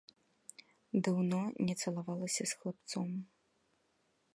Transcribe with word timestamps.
Даўно 1.07 1.41
не 1.67 1.75
цалавалася 1.85 2.43
з 2.53 2.61
хлапцом. 2.63 3.09